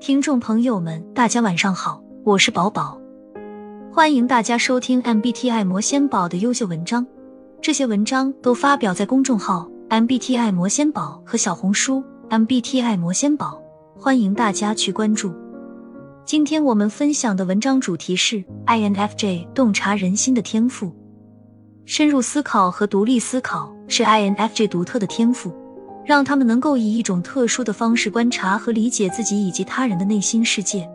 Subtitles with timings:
[0.00, 3.00] 听众朋友们，大家晚上好，我是宝宝，
[3.90, 7.06] 欢迎大家收听 MBTI 魔仙宝的优秀文章。
[7.62, 13.58] 这些文章都发表在公众号 MBTI 魔仙宝和小红书 MBTI 魔仙宝，
[13.98, 15.32] 欢迎大家去关注。
[16.26, 20.92] 今天我们分享的文章主题是 INFJ 洞察人心的天赋。
[21.86, 25.50] 深入思考和独立思考是 INFJ 独特的天赋。
[26.04, 30.88] 让他们能够以一种特殊的方式观察和理解自己以及他人的内心世界。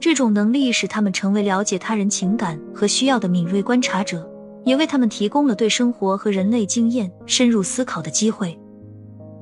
[0.00, 4.28] 这种能力使他们成为了解他人情感和需要的敏锐观察者，
[4.64, 8.58] 也为他们提供了对生活和人类经验深入思考的机会。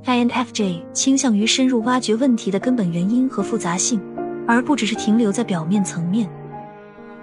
[0.05, 4.01] INFJ 倾向于深入挖掘问题的根本原因和复杂性，
[4.47, 6.29] 而不只是停留在表面层面。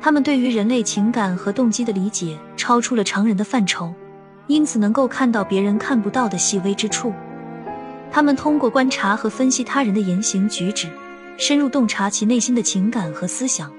[0.01, 3.93] 他们对于人类情感和动机的理解超出了常人的范畴，
[4.47, 7.13] 因此能够看到别人看不到的细微之处。
[8.11, 10.89] 他们通过观察和分析他人的言行举止，
[11.37, 13.71] 深入洞察其内心的情感和思想。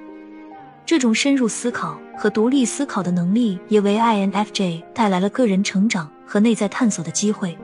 [0.86, 7.56] 这种深入思考和独立思考的能力，也为 INFJ 带来了个人成长和内在探索的机会。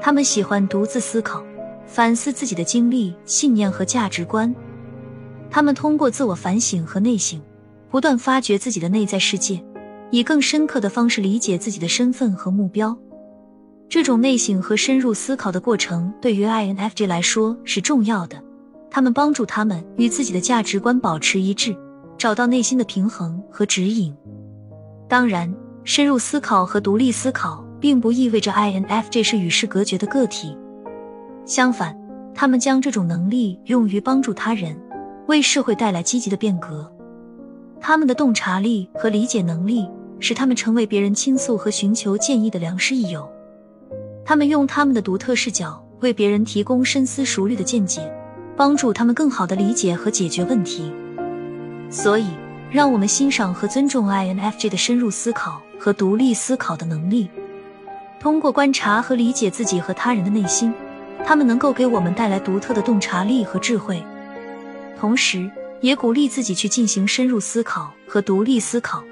[0.00, 1.42] 他们喜欢独自思考，
[1.86, 4.54] 反思自己的经历、信念和价值观。
[5.50, 7.40] 他们通过自我反省和内省，
[7.90, 9.64] 不断发掘自己的内在世界，
[10.10, 12.94] 以更深刻的方式理解自己的身份和目标。
[13.94, 18.42] 这种内省和深入思考的过程对于 INFJ 来说是重要的，
[18.90, 21.76] 他们帮助他们与自己的价值观保持一致，
[22.18, 24.12] 找到内心的平衡和指引。
[25.08, 30.58] 当然，深入思考和独立思考并不意味着 INFJ 是与世隔绝的个体，
[31.46, 31.96] 相反，
[32.34, 34.76] 他们将这种能力用于帮助他人，
[35.28, 36.92] 为社会带来积极的变革。
[37.80, 43.30] 他们的洞察力和理解能力使他们成为别人倾诉和寻求建议的良师益友。
[44.26, 48.00] 他们用他们的独特视角为别人提供深思熟虑的见解，
[48.56, 50.90] 帮助他们更好的理解和解决问题。
[51.90, 52.26] 所以，
[52.70, 57.28] 让我们欣赏和尊重 INFJ 的深入思考和独立思考的能力。
[58.18, 60.72] 通过观察和理解自己和他人的内心，
[61.26, 64.02] 他们能够给我们带来独特的洞察力和智慧，
[64.98, 65.50] 同时
[65.82, 69.04] 也鼓励自己去进行深入思考和独立思考，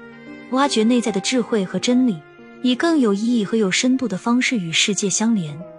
[0.49, 2.17] 挖掘内在的智慧和真理。
[2.63, 5.72] 以更有意义和有深度的方式与世界相连。